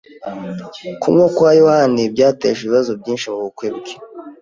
Kunywa 1.01 1.25
kwa 1.35 1.49
yohani 1.59 2.01
byateje 2.13 2.59
ibibazo 2.61 2.91
byinshi 2.99 3.25
mubukwe 3.33 3.67
bwe. 3.77 3.93